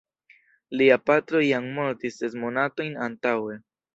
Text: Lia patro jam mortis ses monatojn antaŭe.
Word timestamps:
Lia 0.81 0.95
patro 1.09 1.41
jam 1.47 1.67
mortis 1.75 2.17
ses 2.21 2.39
monatojn 2.45 2.99
antaŭe. 3.09 3.63